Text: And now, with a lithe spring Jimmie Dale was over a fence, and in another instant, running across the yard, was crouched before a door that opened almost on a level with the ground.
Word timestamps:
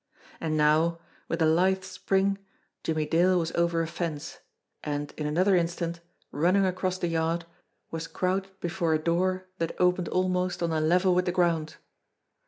And 0.39 0.57
now, 0.57 0.97
with 1.27 1.43
a 1.43 1.45
lithe 1.45 1.83
spring 1.83 2.39
Jimmie 2.83 3.05
Dale 3.05 3.37
was 3.37 3.51
over 3.51 3.83
a 3.83 3.87
fence, 3.87 4.39
and 4.83 5.13
in 5.15 5.27
another 5.27 5.55
instant, 5.55 5.99
running 6.31 6.65
across 6.65 6.97
the 6.97 7.07
yard, 7.07 7.45
was 7.91 8.07
crouched 8.07 8.59
before 8.61 8.95
a 8.95 8.99
door 8.99 9.45
that 9.59 9.75
opened 9.79 10.09
almost 10.09 10.63
on 10.63 10.71
a 10.71 10.81
level 10.81 11.13
with 11.13 11.25
the 11.25 11.31
ground. 11.31 11.75